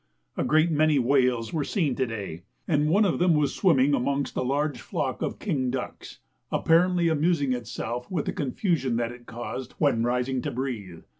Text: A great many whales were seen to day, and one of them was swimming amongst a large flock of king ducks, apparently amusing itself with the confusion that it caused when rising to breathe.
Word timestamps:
A 0.35 0.43
great 0.43 0.71
many 0.71 0.97
whales 0.97 1.53
were 1.53 1.63
seen 1.63 1.93
to 1.93 2.07
day, 2.07 2.41
and 2.67 2.89
one 2.89 3.05
of 3.05 3.19
them 3.19 3.35
was 3.35 3.53
swimming 3.53 3.93
amongst 3.93 4.35
a 4.35 4.41
large 4.41 4.81
flock 4.81 5.21
of 5.21 5.37
king 5.37 5.69
ducks, 5.69 6.17
apparently 6.51 7.07
amusing 7.07 7.53
itself 7.53 8.09
with 8.09 8.25
the 8.25 8.33
confusion 8.33 8.95
that 8.95 9.11
it 9.11 9.27
caused 9.27 9.73
when 9.73 10.01
rising 10.01 10.41
to 10.41 10.49
breathe. 10.49 11.03